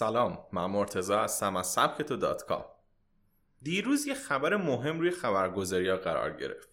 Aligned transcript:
سلام 0.00 0.38
من 0.52 0.66
مرتضی 0.66 1.22
هستم 1.22 1.56
از 1.56 1.66
سبکتو 1.66 2.16
dot 2.16 2.44
com. 2.44 2.64
دیروز 3.62 4.06
یه 4.06 4.14
خبر 4.14 4.56
مهم 4.56 5.00
روی 5.00 5.10
خبرگزاری 5.10 5.92
قرار 5.92 6.36
گرفت. 6.36 6.68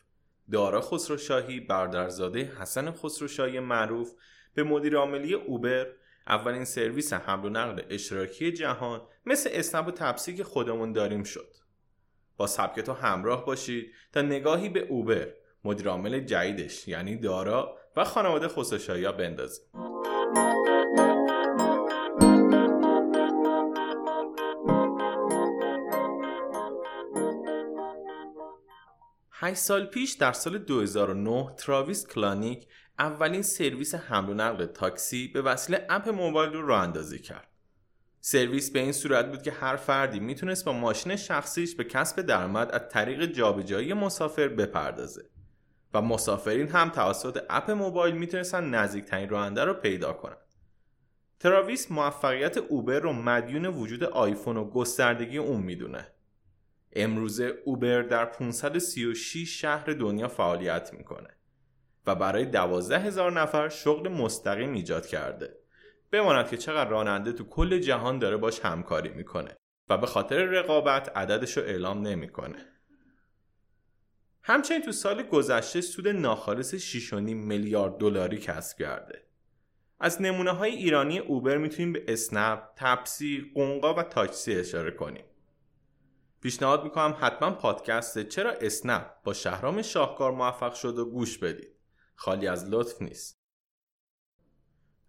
دارا 0.51 0.81
خسروشاهی 0.81 1.59
برادرزاده 1.59 2.51
حسن 2.59 2.91
خسروشاهی 2.91 3.59
معروف 3.59 4.13
به 4.53 4.63
مدیر 4.63 4.97
عاملی 4.97 5.33
اوبر 5.33 5.87
اولین 6.27 6.65
سرویس 6.65 7.13
حمل 7.13 7.45
و 7.45 7.49
نقل 7.49 7.81
اشتراکی 7.89 8.51
جهان 8.51 9.01
مثل 9.25 9.49
اسنپ 9.53 9.87
و 9.87 9.91
تپسی 9.91 10.35
که 10.35 10.43
خودمون 10.43 10.91
داریم 10.91 11.23
شد. 11.23 11.53
با 12.37 12.47
سبکتو 12.47 12.93
همراه 12.93 13.45
باشید 13.45 13.93
تا 14.13 14.21
نگاهی 14.21 14.69
به 14.69 14.79
اوبر 14.79 15.33
مدیر 15.63 15.89
عامل 15.89 16.19
جدیدش 16.19 16.87
یعنی 16.87 17.17
دارا 17.17 17.77
و 17.97 18.03
خانواده 18.03 18.47
خسروشاهی 18.47 19.05
ها 19.05 19.11
بندازیم. 19.11 19.65
هشت 29.39 29.57
سال 29.57 29.85
پیش 29.85 30.13
در 30.13 30.31
سال 30.31 30.57
2009 30.57 31.55
تراویس 31.57 32.07
کلانیک 32.07 32.67
اولین 32.99 33.41
سرویس 33.41 33.95
حمل 33.95 34.29
و 34.29 34.33
نقل 34.33 34.65
تاکسی 34.65 35.27
به 35.27 35.41
وسیله 35.41 35.85
app 35.89 36.09
موبایل 36.09 36.53
رو 36.53 36.67
راه 36.67 36.81
اندازی 36.81 37.19
کرد. 37.19 37.47
سرویس 38.21 38.71
به 38.71 38.79
این 38.79 38.91
صورت 38.91 39.29
بود 39.29 39.41
که 39.41 39.51
هر 39.51 39.75
فردی 39.75 40.19
می‌تونست 40.19 40.65
با 40.65 40.73
ماشین 40.73 41.15
شخصیش 41.15 41.75
به 41.75 41.83
کسب 41.83 42.21
درآمد 42.21 42.71
از 42.71 42.81
طریق 42.89 43.25
جابجایی 43.25 43.93
مسافر 43.93 44.47
بپردازه 44.47 45.29
و 45.93 46.01
مسافرین 46.01 46.67
هم 46.67 46.89
توسط 46.89 47.43
app 47.49 47.71
موبایل 47.71 48.15
می‌تونستن 48.15 48.69
نزدیکترین 48.69 49.29
راننده 49.29 49.63
رو 49.63 49.73
پیدا 49.73 50.13
کنند. 50.13 50.47
تراویس 51.39 51.91
موفقیت 51.91 52.57
اوبر 52.57 52.99
رو 52.99 53.13
مدیون 53.13 53.65
وجود 53.65 54.03
آیفون 54.03 54.57
و 54.57 54.69
گستردگی 54.69 55.37
اون 55.37 55.61
می‌دونه. 55.61 56.16
امروزه 56.93 57.53
اوبر 57.65 58.01
در 58.01 58.25
536 58.25 59.61
شهر 59.61 59.85
دنیا 59.85 60.27
فعالیت 60.27 60.93
می‌کنه 60.93 61.29
و 62.05 62.15
برای 62.15 62.45
12 62.45 62.99
هزار 62.99 63.31
نفر 63.31 63.69
شغل 63.69 64.09
مستقیم 64.09 64.73
ایجاد 64.73 65.05
کرده. 65.05 65.57
بماند 66.11 66.49
که 66.49 66.57
چقدر 66.57 66.89
راننده 66.89 67.31
تو 67.33 67.43
کل 67.43 67.79
جهان 67.79 68.19
داره 68.19 68.37
باش 68.37 68.59
همکاری 68.59 69.09
می‌کنه 69.09 69.55
و 69.89 69.97
به 69.97 70.07
خاطر 70.07 70.37
رقابت 70.37 71.17
عددش 71.17 71.57
رو 71.57 71.63
اعلام 71.63 72.07
نمی‌کنه. 72.07 72.65
همچنین 74.41 74.81
تو 74.81 74.91
سال 74.91 75.23
گذشته 75.23 75.81
سود 75.81 76.07
ناخالص 76.07 76.75
6.5 76.75 77.13
میلیارد 77.13 77.97
دلاری 77.97 78.37
کسب 78.37 78.77
کرده. 78.77 79.23
از 79.99 80.21
نمونه 80.21 80.51
های 80.51 80.71
ایرانی 80.71 81.19
اوبر 81.19 81.57
می‌تونیم 81.57 81.93
به 81.93 82.03
اسنپ، 82.07 82.59
تپسی، 82.75 83.51
قنقا 83.55 83.93
و 83.93 84.03
تاکسی 84.03 84.53
اشاره 84.53 84.91
کنیم. 84.91 85.25
پیشنهاد 86.41 86.83
می‌کنم 86.83 87.17
حتما 87.19 87.51
پادکست 87.51 88.29
چرا 88.29 88.51
اسنپ 88.51 89.23
با 89.23 89.33
شهرام 89.33 89.81
شاهکار 89.81 90.31
موفق 90.31 90.73
شد 90.73 90.99
و 90.99 91.05
گوش 91.05 91.37
بدید. 91.37 91.75
خالی 92.15 92.47
از 92.47 92.69
لطف 92.69 93.01
نیست. 93.01 93.37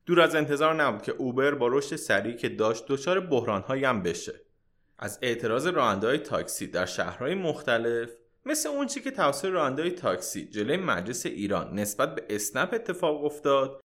دور 0.07 0.20
از 0.20 0.35
انتظار 0.35 0.75
نبود 0.75 1.03
که 1.03 1.12
اوبر 1.12 1.55
با 1.55 1.69
رشد 1.69 1.97
سریعی 1.97 2.37
که 2.37 2.48
داشت 2.48 2.85
دچار 2.89 3.20
بحرانهایی 3.20 3.85
هم 3.85 4.03
بشه. 4.03 4.41
از 4.98 5.19
اعتراض 5.23 5.67
رانندههای 5.67 6.19
تاکسی 6.19 6.67
در 6.67 6.87
شهرهای 6.87 7.35
مختلف 7.35 8.11
مثل 8.45 8.69
اون 8.69 8.87
چی 8.87 9.01
که 9.01 9.11
توسط 9.11 9.45
رانندههای 9.45 9.91
تاکسی 9.91 10.48
جلوی 10.51 10.77
مجلس 10.77 11.27
ایران 11.27 11.79
نسبت 11.79 12.15
به 12.15 12.27
اسنپ 12.31 12.75
اتفاق 12.75 13.25
افتاد 13.25 13.81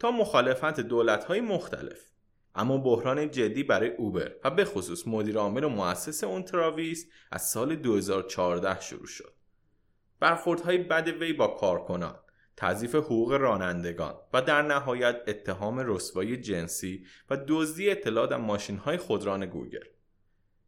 تا 0.00 0.10
مخالفت 0.10 0.80
دولتهای 0.80 1.40
مختلف. 1.40 2.13
اما 2.54 2.78
بحران 2.78 3.30
جدی 3.30 3.62
برای 3.62 3.88
اوبر 3.88 4.32
و 4.44 4.50
به 4.50 4.64
خصوص 4.64 5.06
مدیر 5.06 5.38
عامل 5.38 5.64
و 5.64 5.68
مؤسس 5.68 6.24
اون 6.24 6.42
تراویس 6.42 7.10
از 7.30 7.48
سال 7.48 7.76
2014 7.76 8.80
شروع 8.80 9.06
شد. 9.06 9.34
برخوردهای 10.20 10.78
بد 10.78 11.08
وی 11.08 11.32
با 11.32 11.46
کارکنان، 11.46 12.18
تضییع 12.56 12.94
حقوق 12.94 13.32
رانندگان 13.32 14.14
و 14.32 14.42
در 14.42 14.62
نهایت 14.62 15.16
اتهام 15.26 15.78
رسوایی 15.78 16.36
جنسی 16.36 17.06
و 17.30 17.44
دزدی 17.48 17.90
اطلاعات 17.90 18.32
از 18.32 18.40
ماشین‌های 18.40 18.96
خودران 18.96 19.46
گوگل. 19.46 19.84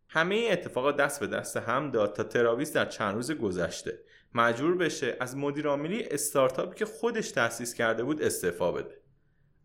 همه 0.08 0.48
اتفاقات 0.50 0.96
دست 0.96 1.20
به 1.20 1.26
دست 1.26 1.56
هم 1.56 1.90
داد 1.90 2.12
تا 2.12 2.24
تراویس 2.24 2.72
در 2.72 2.84
چند 2.84 3.14
روز 3.14 3.32
گذشته 3.32 3.98
مجبور 4.34 4.76
بشه 4.76 5.16
از 5.20 5.36
مدیرعاملی 5.36 6.04
استارتاپی 6.04 6.74
که 6.74 6.84
خودش 6.84 7.30
تأسیس 7.30 7.74
کرده 7.74 8.04
بود 8.04 8.22
استعفا 8.22 8.72
بده. 8.72 9.02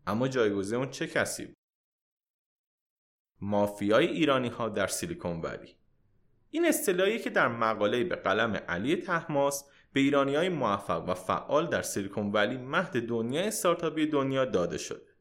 اما 0.06 0.28
جایگزین 0.28 0.78
اون 0.78 0.90
چه 0.90 1.06
کسی 1.06 1.44
بود؟ 1.46 1.61
مافیای 3.42 4.06
ایرانی 4.06 4.48
ها 4.48 4.68
در 4.68 4.86
سیلیکون 4.86 5.40
ولی. 5.40 5.76
این 6.50 6.66
اصطلاحی 6.66 7.18
که 7.18 7.30
در 7.30 7.48
مقاله 7.48 8.04
به 8.04 8.16
قلم 8.16 8.56
علی 8.68 8.96
تحماس 8.96 9.64
به 9.92 10.00
ایرانی 10.00 10.34
های 10.34 10.48
موفق 10.48 11.08
و 11.08 11.14
فعال 11.14 11.66
در 11.66 11.82
سیلیکون 11.82 12.32
ولی 12.32 12.56
مهد 12.56 13.06
دنیا 13.06 13.42
استارتاپی 13.42 14.06
دنیا 14.06 14.44
داده 14.44 14.78
شده. 14.78 15.12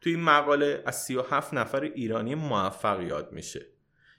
توی 0.00 0.14
این 0.14 0.24
مقاله 0.24 0.82
از 0.86 1.02
37 1.02 1.54
نفر 1.54 1.80
ایرانی 1.80 2.34
موفق 2.34 3.00
یاد 3.00 3.32
میشه 3.32 3.66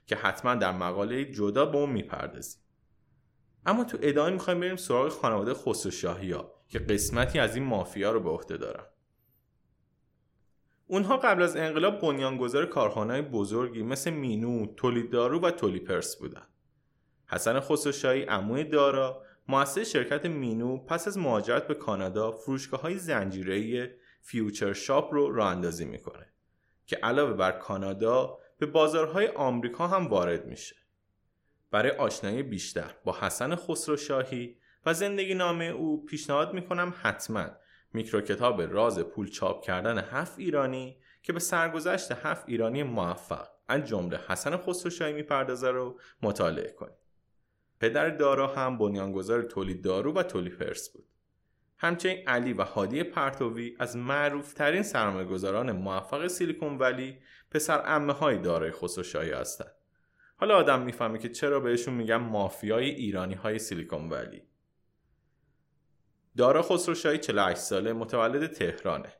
که 0.06 0.16
حتما 0.16 0.54
در 0.54 0.72
مقاله 0.72 1.24
جدا 1.24 1.66
به 1.66 1.78
اون 1.78 1.90
می‌پردازیم. 1.90 2.60
اما 3.66 3.84
تو 3.84 3.98
ادامه 4.02 4.30
می‌خوایم 4.30 4.60
بریم 4.60 4.76
سراغ 4.76 5.08
خانواده 5.08 5.54
خسروشاهی 5.54 6.32
ها 6.32 6.52
که 6.68 6.78
قسمتی 6.78 7.38
از 7.38 7.56
این 7.56 7.64
مافیا 7.64 8.12
رو 8.12 8.20
به 8.20 8.30
عهده 8.30 8.56
دارن. 8.56 8.84
اونها 10.86 11.16
قبل 11.16 11.42
از 11.42 11.56
انقلاب 11.56 12.00
بنیانگذار 12.00 12.66
کارخانه‌های 12.66 13.22
بزرگی 13.22 13.82
مثل 13.82 14.10
مینو، 14.10 14.66
تولیددارو 14.66 15.40
و 15.40 15.50
تولیپرس 15.50 16.16
بودند. 16.16 16.48
حسن 17.26 17.60
خسروشاهی 17.60 18.22
عموی 18.22 18.64
دارا 18.64 19.22
مؤسس 19.48 19.78
شرکت 19.78 20.26
مینو 20.26 20.78
پس 20.78 21.08
از 21.08 21.18
مهاجرت 21.18 21.66
به 21.66 21.74
کانادا 21.74 22.32
فروشگاه 22.32 22.80
های 22.80 22.98
زنجیره‌ای 22.98 23.88
فیوچر 24.22 24.72
شاپ 24.72 25.14
رو 25.14 25.32
راه 25.32 25.48
اندازی 25.48 25.84
می‌کنه 25.84 26.26
که 26.86 26.96
علاوه 26.96 27.32
بر 27.32 27.52
کانادا 27.52 28.38
به 28.58 28.66
بازارهای 28.66 29.28
آمریکا 29.28 29.86
هم 29.86 30.06
وارد 30.06 30.46
میشه. 30.46 30.76
برای 31.70 31.90
آشنایی 31.90 32.42
بیشتر 32.42 32.94
با 33.04 33.16
حسن 33.20 33.54
خسروشاهی 33.54 34.56
و 34.86 34.94
زندگی 34.94 35.34
نامه 35.34 35.64
او 35.64 36.04
پیشنهاد 36.06 36.54
می‌کنم 36.54 36.94
حتما 37.02 37.46
میکروکتاب 37.96 38.62
راز 38.62 38.98
پول 38.98 39.28
چاپ 39.28 39.64
کردن 39.64 39.98
هفت 39.98 40.38
ایرانی 40.38 40.98
که 41.22 41.32
به 41.32 41.38
سرگذشت 41.40 42.12
هفت 42.12 42.44
ایرانی 42.48 42.82
موفق 42.82 43.48
از 43.68 43.84
جمله 43.84 44.20
حسن 44.28 44.56
خسروشاهی 44.56 45.12
می‌پردازه 45.12 45.70
رو 45.70 46.00
مطالعه 46.22 46.72
کنید. 46.72 46.96
پدر 47.80 48.10
دارا 48.10 48.46
هم 48.46 48.78
بنیانگذار 48.78 49.42
تولید 49.42 49.82
دارو 49.82 50.12
و 50.12 50.22
تولیپرس 50.22 50.90
بود. 50.90 51.04
همچنین 51.78 52.28
علی 52.28 52.52
و 52.52 52.62
هادی 52.62 53.02
پرتوی 53.02 53.76
از 53.78 53.96
معروفترین 53.96 54.82
سرمایه‌گذاران 54.82 55.72
موفق 55.72 56.26
سیلیکون 56.26 56.78
ولی 56.78 57.18
پسر 57.50 57.82
امه 57.84 58.12
های 58.12 58.38
دارای 58.38 58.70
خسروشاهی 58.70 59.30
هستند. 59.30 59.72
حالا 60.36 60.56
آدم 60.56 60.82
می‌فهمه 60.82 61.18
که 61.18 61.28
چرا 61.28 61.60
بهشون 61.60 61.94
میگم 61.94 62.16
مافیای 62.16 62.90
ایرانی 62.90 63.34
های 63.34 63.58
سیلیکون 63.58 64.08
ولی. 64.08 64.42
دارا 66.36 66.62
خسروشاهی 66.62 67.18
48 67.18 67.60
ساله 67.60 67.92
متولد 67.92 68.46
تهرانه 68.46 69.12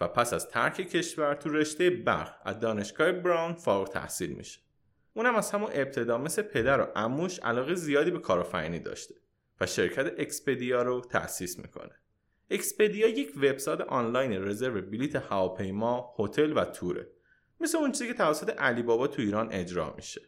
و 0.00 0.08
پس 0.08 0.32
از 0.32 0.48
ترک 0.48 0.76
کشور 0.76 1.34
تو 1.34 1.48
رشته 1.48 1.90
برق 1.90 2.40
از 2.44 2.60
دانشگاه 2.60 3.12
براون 3.12 3.54
فارغ 3.54 3.88
تحصیل 3.88 4.30
میشه. 4.30 4.60
اونم 5.14 5.34
از 5.34 5.50
همون 5.50 5.70
ابتدا 5.72 6.18
مثل 6.18 6.42
پدر 6.42 6.80
و 6.80 6.86
عموش 6.96 7.38
علاقه 7.38 7.74
زیادی 7.74 8.10
به 8.10 8.18
کارآفرینی 8.18 8.78
داشته 8.78 9.14
و 9.60 9.66
شرکت 9.66 10.20
اکسپدیا 10.20 10.82
رو 10.82 11.00
تأسیس 11.00 11.58
می‌کنه. 11.58 12.00
اکسپدیا 12.50 13.08
یک 13.08 13.32
وبسایت 13.36 13.80
آنلاین 13.80 14.32
رزرو 14.32 14.82
بلیت 14.82 15.16
هواپیما، 15.16 16.14
هتل 16.18 16.52
و 16.56 16.64
توره. 16.64 17.08
مثل 17.60 17.78
اون 17.78 17.92
چیزی 17.92 18.08
که 18.08 18.14
توسط 18.14 18.60
علی 18.60 18.82
بابا 18.82 19.06
تو 19.06 19.22
ایران 19.22 19.52
اجرا 19.52 19.94
میشه. 19.96 20.20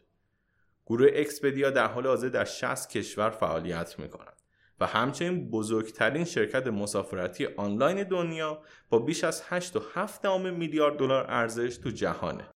گروه 0.85 1.09
اکسپدیا 1.13 1.69
در 1.69 1.87
حال 1.87 2.07
حاضر 2.07 2.29
در 2.29 2.45
60 2.45 2.89
کشور 2.89 3.29
فعالیت 3.29 3.99
می‌کنن. 3.99 4.33
و 4.79 4.85
همچنین 4.85 5.49
بزرگترین 5.49 6.25
شرکت 6.25 6.67
مسافرتی 6.67 7.45
آنلاین 7.45 8.03
دنیا 8.03 8.61
با 8.89 8.99
بیش 8.99 9.23
از 9.23 9.41
8.7 9.41 10.25
میلیارد 10.25 10.97
دلار 10.97 11.25
ارزش 11.29 11.77
تو 11.77 11.89
جهانه. 11.89 12.49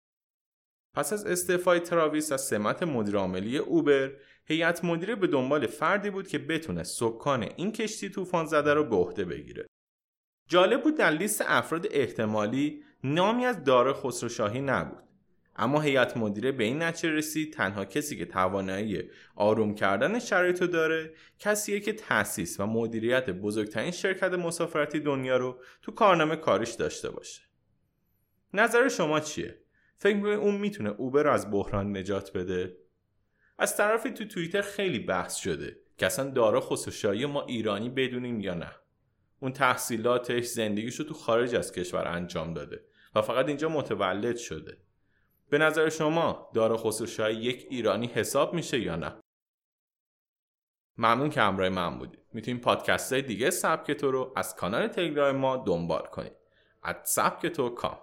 پس 0.94 1.12
از 1.12 1.26
استعفای 1.26 1.80
تراویس 1.80 2.32
از 2.32 2.40
سمت 2.40 2.82
مدیرعاملی 2.82 3.58
اوبر، 3.58 4.12
هیئت 4.46 4.84
مدیره 4.84 5.14
به 5.14 5.26
دنبال 5.26 5.66
فردی 5.66 6.10
بود 6.10 6.28
که 6.28 6.38
بتونه 6.38 6.82
سکان 6.82 7.42
این 7.56 7.72
کشتی 7.72 8.10
طوفان 8.10 8.46
زده 8.46 8.74
رو 8.74 8.84
به 8.84 8.96
عهده 8.96 9.24
بگیره. 9.24 9.66
جالب 10.48 10.82
بود 10.82 10.96
در 10.96 11.10
لیست 11.10 11.44
افراد 11.46 11.86
احتمالی 11.90 12.84
نامی 13.04 13.44
از 13.44 13.64
دار 13.64 13.92
خسروشاهی 13.92 14.60
نبود. 14.60 15.11
اما 15.56 15.80
هیئت 15.80 16.16
مدیره 16.16 16.52
به 16.52 16.64
این 16.64 16.82
نتیجه 16.82 17.14
رسید 17.14 17.52
تنها 17.52 17.84
کسی 17.84 18.16
که 18.16 18.26
توانایی 18.26 19.10
آروم 19.34 19.74
کردن 19.74 20.18
شرایط 20.18 20.60
رو 20.60 20.66
داره 20.66 21.14
کسیه 21.38 21.80
که 21.80 21.92
تأسیس 21.92 22.60
و 22.60 22.66
مدیریت 22.66 23.30
بزرگترین 23.30 23.90
شرکت 23.90 24.32
مسافرتی 24.32 25.00
دنیا 25.00 25.36
رو 25.36 25.60
تو 25.82 25.92
کارنامه 25.92 26.36
کاریش 26.36 26.70
داشته 26.70 27.10
باشه. 27.10 27.42
نظر 28.54 28.88
شما 28.88 29.20
چیه؟ 29.20 29.58
فکر 29.98 30.16
می‌کنید 30.16 30.38
اون 30.38 30.56
می‌تونه 30.56 30.90
اوبر 30.90 31.28
از 31.28 31.50
بحران 31.50 31.96
نجات 31.96 32.32
بده؟ 32.32 32.76
از 33.58 33.76
طرفی 33.76 34.10
تو 34.10 34.24
توییتر 34.24 34.62
خیلی 34.62 34.98
بحث 34.98 35.36
شده 35.36 35.76
که 35.96 36.06
اصلا 36.06 36.30
دارا 36.30 36.60
خسوشایی 36.60 37.26
ما 37.26 37.42
ایرانی 37.46 37.90
بدونیم 37.90 38.40
یا 38.40 38.54
نه. 38.54 38.72
اون 39.40 39.52
تحصیلاتش 39.52 40.44
زندگیش 40.44 40.96
رو 40.96 41.04
تو 41.04 41.14
خارج 41.14 41.54
از 41.54 41.72
کشور 41.72 42.08
انجام 42.08 42.54
داده 42.54 42.84
و 43.14 43.22
فقط 43.22 43.48
اینجا 43.48 43.68
متولد 43.68 44.36
شده. 44.36 44.76
به 45.52 45.58
نظر 45.58 45.88
شما 45.88 46.50
دارا 46.54 46.76
خسروشاهی 46.76 47.34
یک 47.34 47.66
ایرانی 47.70 48.06
حساب 48.06 48.54
میشه 48.54 48.80
یا 48.80 48.96
نه؟ 48.96 49.20
ممنون 50.98 51.30
که 51.30 51.40
همراه 51.40 51.68
من 51.68 51.98
بودید. 51.98 52.24
می‌تونید 52.32 52.60
پادکست 52.62 53.12
های 53.12 53.22
دیگه 53.22 53.50
سبک 53.50 53.90
تو 53.90 54.10
رو 54.10 54.32
از 54.36 54.56
کانال 54.56 54.88
تلگرام 54.88 55.36
ما 55.36 55.56
دنبال 55.56 56.02
کنید. 56.02 56.32
از 56.82 56.96
سبک 57.04 57.46
تو 57.46 57.68
کام. 57.68 57.98